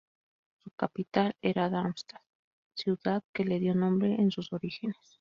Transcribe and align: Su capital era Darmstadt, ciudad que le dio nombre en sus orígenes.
Su 0.63 0.71
capital 0.71 1.35
era 1.43 1.69
Darmstadt, 1.69 2.23
ciudad 2.73 3.23
que 3.33 3.45
le 3.45 3.59
dio 3.59 3.75
nombre 3.75 4.15
en 4.15 4.31
sus 4.31 4.51
orígenes. 4.51 4.97